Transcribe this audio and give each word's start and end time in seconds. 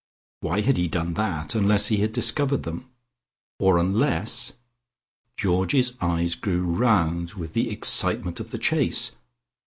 Why 0.39 0.61
had 0.61 0.77
he 0.77 0.87
done 0.87 1.13
that 1.13 1.53
unless 1.53 1.89
he 1.89 1.97
had 1.97 2.11
discovered 2.11 2.63
them, 2.63 2.87
or 3.59 3.77
unless... 3.77 4.53
Georgie's 5.37 5.95
eyes 6.01 6.33
grew 6.33 6.63
round 6.63 7.33
with 7.35 7.53
the 7.53 7.69
excitement 7.69 8.39
of 8.39 8.49
the 8.49 8.57
chase 8.57 9.11